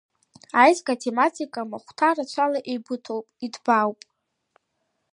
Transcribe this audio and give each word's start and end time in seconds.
Аизга 0.61 0.93
атематика 0.97 1.61
махәҭа 1.69 2.09
рацәала 2.15 2.59
еибыҭоуп, 2.71 3.25
иҭбаауп. 3.45 3.99